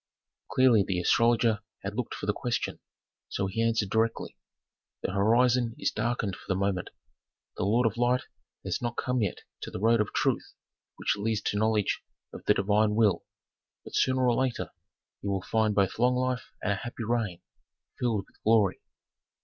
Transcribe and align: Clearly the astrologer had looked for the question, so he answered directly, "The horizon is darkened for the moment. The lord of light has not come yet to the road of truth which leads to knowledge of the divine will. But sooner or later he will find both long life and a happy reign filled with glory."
Clearly 0.51 0.81
the 0.83 0.99
astrologer 0.99 1.59
had 1.83 1.93
looked 1.93 2.15
for 2.15 2.25
the 2.25 2.33
question, 2.33 2.79
so 3.29 3.45
he 3.45 3.61
answered 3.61 3.91
directly, 3.91 4.35
"The 5.03 5.11
horizon 5.11 5.75
is 5.77 5.91
darkened 5.91 6.35
for 6.35 6.45
the 6.47 6.55
moment. 6.57 6.89
The 7.57 7.65
lord 7.65 7.85
of 7.85 7.97
light 7.97 8.23
has 8.65 8.81
not 8.81 8.97
come 8.97 9.21
yet 9.21 9.43
to 9.61 9.69
the 9.69 9.79
road 9.79 10.01
of 10.01 10.11
truth 10.11 10.55
which 10.95 11.15
leads 11.17 11.41
to 11.41 11.57
knowledge 11.59 12.01
of 12.33 12.43
the 12.45 12.55
divine 12.55 12.95
will. 12.95 13.25
But 13.83 13.93
sooner 13.93 14.27
or 14.27 14.33
later 14.33 14.71
he 15.21 15.27
will 15.27 15.43
find 15.43 15.75
both 15.75 15.99
long 15.99 16.15
life 16.15 16.47
and 16.63 16.71
a 16.71 16.75
happy 16.77 17.03
reign 17.03 17.43
filled 17.99 18.25
with 18.25 18.41
glory." 18.43 18.81